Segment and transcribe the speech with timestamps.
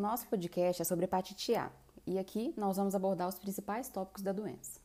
[0.00, 1.70] nosso podcast é sobre hepatite A
[2.06, 4.80] e aqui nós vamos abordar os principais tópicos da doença.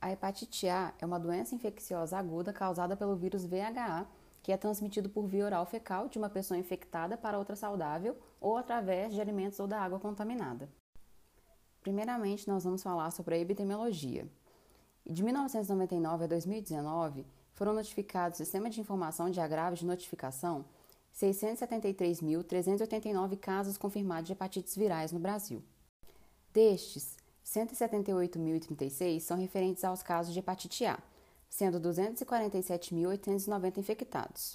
[0.00, 4.06] A hepatite A é uma doença infecciosa aguda causada pelo vírus VHA,
[4.42, 8.56] que é transmitido por via oral fecal de uma pessoa infectada para outra saudável ou
[8.56, 10.68] através de alimentos ou da água contaminada.
[11.82, 14.26] Primeiramente, nós vamos falar sobre a epidemiologia.
[15.04, 17.26] De 1999 a 2019,
[17.58, 20.64] foram notificados no Sistema de Informação de Agravos de Notificação
[21.12, 25.60] 673.389 casos confirmados de hepatites virais no Brasil.
[26.54, 31.00] Destes, 178.036 são referentes aos casos de hepatite A,
[31.50, 34.54] sendo 247.890 infectados.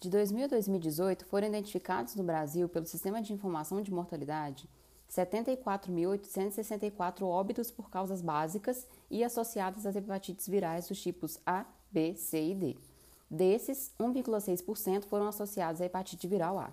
[0.00, 4.68] De 2000 a 2018, foram identificados no Brasil pelo Sistema de Informação de Mortalidade
[5.12, 12.42] 74.864 óbitos por causas básicas e associadas às hepatites virais dos tipos A, B, C
[12.42, 12.76] e D.
[13.30, 16.72] Desses, 1,6% foram associados à hepatite viral A.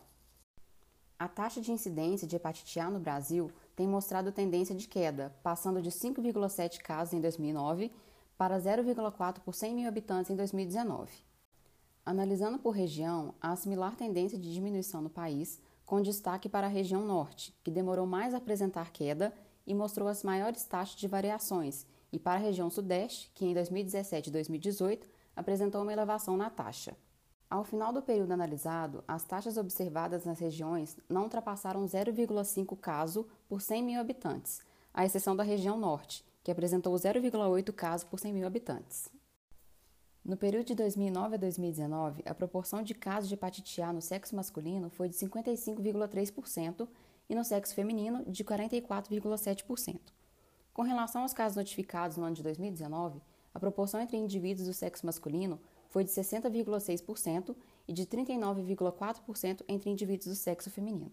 [1.20, 5.81] A taxa de incidência de hepatite A no Brasil tem mostrado tendência de queda, passando
[5.81, 7.92] de 5,7 casos em 2009
[8.38, 11.12] para 0,4 por 100 mil habitantes em 2019.
[12.06, 17.06] Analisando por região, há similar tendência de diminuição no país, com destaque para a região
[17.06, 19.34] norte, que demorou mais a apresentar queda
[19.68, 24.30] e mostrou as maiores taxas de variações, e para a região sudeste, que em 2017
[24.30, 26.96] e 2018 apresentou uma elevação na taxa.
[27.50, 33.60] Ao final do período analisado, as taxas observadas nas regiões não ultrapassaram 0,5 caso por
[33.62, 34.62] 100 mil habitantes,
[34.94, 39.10] à exceção da região norte, que apresentou 0,8 casos por 100 mil habitantes.
[40.24, 44.36] No período de 2009 a 2019, a proporção de casos de hepatite A no sexo
[44.36, 46.88] masculino foi de 55,3%
[47.28, 50.00] e no sexo feminino de 44,7%.
[50.73, 53.22] Com relação aos casos notificados no ano de 2019,
[53.53, 57.56] a proporção entre indivíduos do sexo masculino foi de 60,6%
[57.88, 61.12] e de 39,4% entre indivíduos do sexo feminino.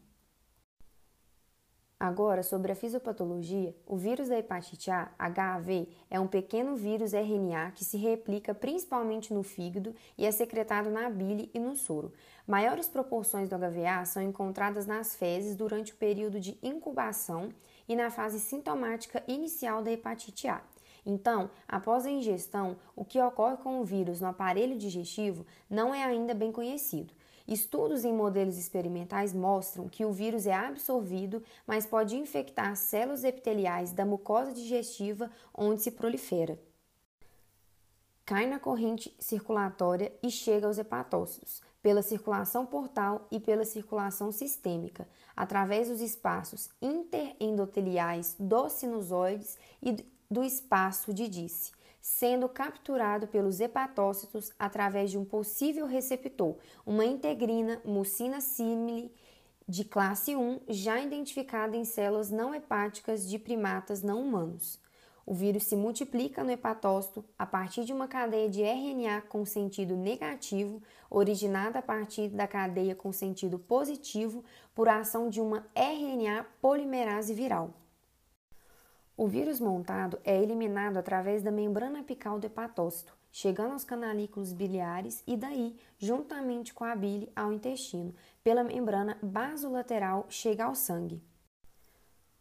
[1.98, 7.70] Agora, sobre a fisiopatologia, o vírus da hepatite A, HAV, é um pequeno vírus RNA
[7.70, 12.12] que se replica principalmente no fígado e é secretado na bile e no soro.
[12.46, 17.48] Maiores proporções do HVA são encontradas nas fezes durante o período de incubação
[17.88, 20.62] e na fase sintomática inicial da hepatite A.
[21.04, 26.02] Então, após a ingestão, o que ocorre com o vírus no aparelho digestivo não é
[26.02, 27.14] ainda bem conhecido.
[27.46, 33.92] Estudos em modelos experimentais mostram que o vírus é absorvido, mas pode infectar células epiteliais
[33.92, 36.58] da mucosa digestiva onde se prolifera.
[38.24, 45.06] Cai na corrente circulatória e chega aos hepatócitos, pela circulação portal e pela circulação sistêmica,
[45.36, 51.70] através dos espaços interendoteliais dos sinusoides e do espaço de Disse
[52.00, 59.12] sendo capturado pelos hepatócitos através de um possível receptor, uma integrina mucina simile
[59.68, 64.80] de classe 1 já identificada em células não hepáticas de primatas não humanos.
[65.26, 69.96] O vírus se multiplica no hepatócito a partir de uma cadeia de RNA com sentido
[69.96, 77.34] negativo, originada a partir da cadeia com sentido positivo por ação de uma RNA polimerase
[77.34, 77.74] viral.
[79.16, 85.24] O vírus montado é eliminado através da membrana apical do hepatócito, chegando aos canalículos biliares
[85.26, 88.14] e daí, juntamente com a bile, ao intestino,
[88.44, 91.20] pela membrana basolateral chega ao sangue.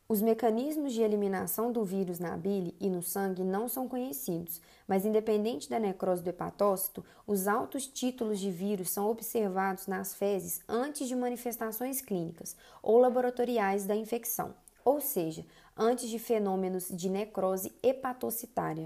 [0.08, 5.04] Os mecanismos de eliminação do vírus na bile e no sangue não são conhecidos, mas
[5.04, 11.08] independente da necrose do hepatócito, os altos títulos de vírus são observados nas fezes antes
[11.08, 14.54] de manifestações clínicas ou laboratoriais da infecção
[14.86, 15.44] ou seja,
[15.76, 18.86] antes de fenômenos de necrose hepatocitária.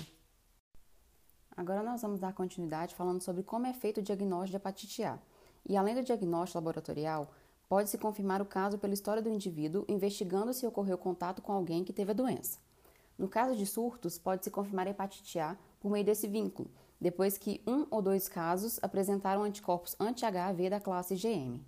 [1.56, 5.20] Agora nós vamos dar continuidade falando sobre como é feito o diagnóstico de hepatite A.
[5.68, 7.34] E além do diagnóstico laboratorial,
[7.70, 11.94] pode-se confirmar o caso pela história do indivíduo, investigando se ocorreu contato com alguém que
[11.94, 12.58] teve a doença.
[13.16, 17.62] No caso de surtos, pode-se confirmar a hepatite A por meio desse vínculo, depois que
[17.68, 21.62] um ou dois casos apresentaram anticorpos anti-HIV da classe IgM.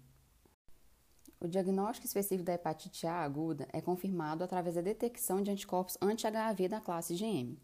[1.40, 6.68] O diagnóstico específico da hepatite A aguda é confirmado através da detecção de anticorpos anti-HIV
[6.68, 7.58] da classe IgM.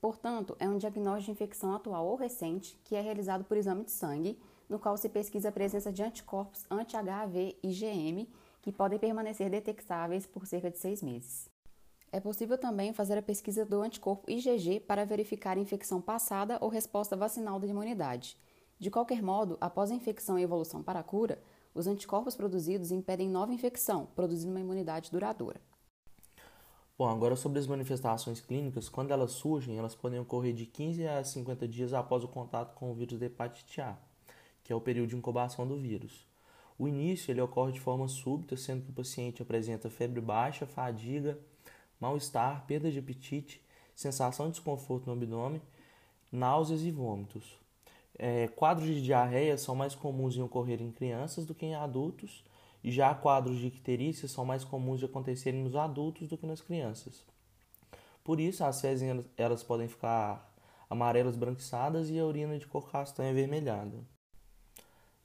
[0.00, 3.92] Portanto, é um diagnóstico de infecção atual ou recente que é realizado por exame de
[3.92, 4.38] sangue,
[4.70, 8.28] no qual se pesquisa a presença de anticorpos anti-HIV IgM
[8.62, 11.50] que podem permanecer detectáveis por cerca de seis meses.
[12.12, 16.68] É possível também fazer a pesquisa do anticorpo IgG para verificar a infecção passada ou
[16.68, 18.36] resposta vacinal da imunidade.
[18.78, 21.42] De qualquer modo, após a infecção e evolução para a cura,
[21.74, 25.60] os anticorpos produzidos impedem nova infecção, produzindo uma imunidade duradoura.
[26.98, 31.24] Bom, agora sobre as manifestações clínicas, quando elas surgem, elas podem ocorrer de 15 a
[31.24, 33.96] 50 dias após o contato com o vírus da hepatite A,
[34.70, 36.24] que é o período de incubação do vírus.
[36.78, 41.36] O início ele ocorre de forma súbita, sendo que o paciente apresenta febre baixa, fadiga,
[41.98, 43.60] mal-estar, perda de apetite,
[43.96, 45.60] sensação de desconforto no abdômen,
[46.30, 47.58] náuseas e vômitos.
[48.16, 52.44] É, quadros de diarreia são mais comuns em ocorrer em crianças do que em adultos,
[52.84, 56.60] e já quadros de icterícia são mais comuns de acontecerem nos adultos do que nas
[56.60, 57.26] crianças.
[58.22, 60.48] Por isso, as fezes elas podem ficar
[60.88, 63.98] amarelas branquiçadas e a urina de cor castanha avermelhada.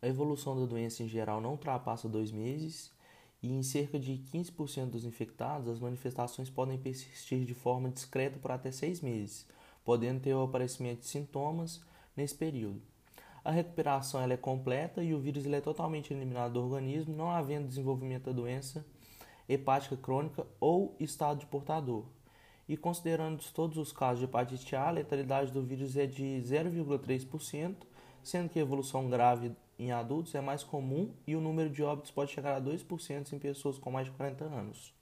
[0.06, 2.92] A evolução da doença em geral não ultrapassa dois meses
[3.42, 8.52] e em cerca de 15% dos infectados as manifestações podem persistir de forma discreta por
[8.52, 9.48] até seis meses,
[9.84, 11.82] podendo ter o aparecimento de sintomas
[12.16, 12.84] nesse período.
[13.44, 17.32] A recuperação ela é completa e o vírus ele é totalmente eliminado do organismo, não
[17.32, 18.86] havendo desenvolvimento da doença
[19.50, 22.06] hepática crônica ou estado de portador.
[22.70, 27.76] E considerando todos os casos de hepatite A, a letalidade do vírus é de 0,3%,
[28.22, 32.12] sendo que a evolução grave em adultos é mais comum e o número de óbitos
[32.12, 34.94] pode chegar a 2% em pessoas com mais de 40 anos.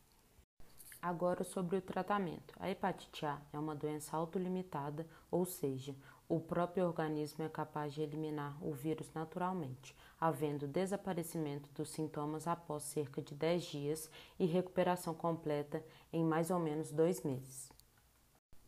[1.02, 2.54] Agora sobre o tratamento.
[2.58, 5.94] A hepatite A é uma doença autolimitada, ou seja,
[6.30, 12.84] o próprio organismo é capaz de eliminar o vírus naturalmente, havendo desaparecimento dos sintomas após
[12.84, 14.10] cerca de 10 dias
[14.40, 17.70] e recuperação completa em mais ou menos dois meses.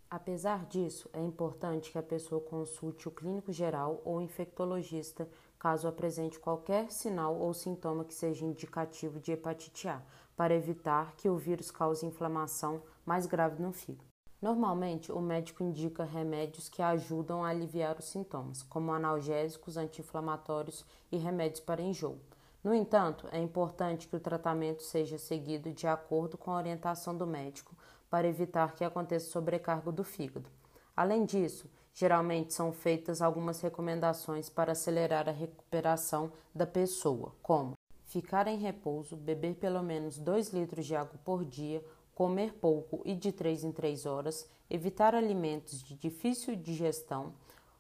[0.10, 5.28] Apesar disso, é importante que a pessoa consulte o clínico geral ou infectologista
[5.66, 10.00] caso apresente qualquer sinal ou sintoma que seja indicativo de hepatite A,
[10.38, 14.06] para evitar que o vírus cause inflamação mais grave no fígado.
[14.40, 21.18] Normalmente, o médico indica remédios que ajudam a aliviar os sintomas, como analgésicos, anti-inflamatórios e
[21.18, 22.20] remédios para enjoo.
[22.64, 27.26] No entanto, é importante que o tratamento seja seguido de acordo com a orientação do
[27.26, 27.76] médico
[28.08, 30.48] para evitar que aconteça sobrecarga do fígado.
[30.96, 37.74] Além disso, geralmente são feitas algumas recomendações para acelerar a recuperação da pessoa, como
[38.06, 41.84] ficar em repouso, beber pelo menos 2 litros de água por dia,
[42.14, 47.34] comer pouco e de 3 em 3 horas, evitar alimentos de difícil digestão,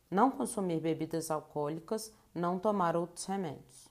[0.09, 3.89] não consumir bebidas alcoólicas, não tomar outros remédios.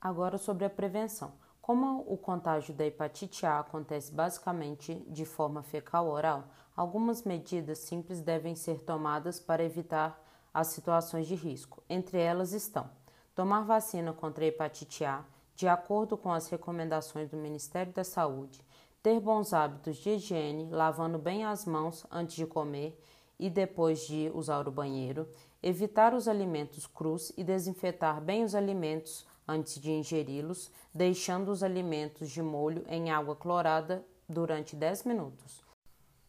[0.00, 1.32] Agora sobre a prevenção.
[1.62, 8.56] Como o contágio da hepatite A acontece basicamente de forma fecal-oral, algumas medidas simples devem
[8.56, 10.20] ser tomadas para evitar
[10.52, 11.80] as situações de risco.
[11.88, 12.90] Entre elas estão:
[13.32, 15.24] tomar vacina contra a hepatite A,
[15.54, 18.60] de acordo com as recomendações do Ministério da Saúde,
[19.00, 23.00] ter bons hábitos de higiene, lavando bem as mãos antes de comer
[23.38, 25.28] e depois de usar o banheiro,
[25.62, 32.30] evitar os alimentos crus e desinfetar bem os alimentos antes de ingeri-los, deixando os alimentos
[32.30, 35.62] de molho em água clorada durante 10 minutos.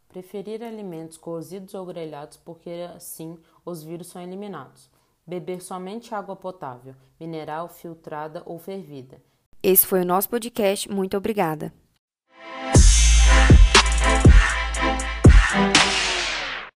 [0.09, 4.89] Preferir alimentos cozidos ou grelhados porque assim os vírus são eliminados.
[5.25, 9.21] Beber somente água potável, mineral, filtrada ou fervida.
[9.61, 10.91] Esse foi o nosso podcast.
[10.91, 11.73] Muito obrigada.